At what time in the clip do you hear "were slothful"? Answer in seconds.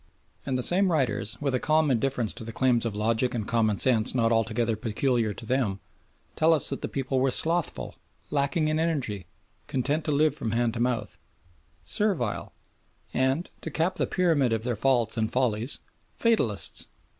7.19-7.93